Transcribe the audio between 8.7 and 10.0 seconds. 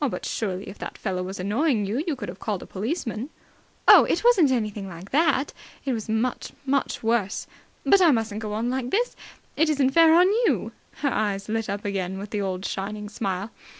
like this. It isn't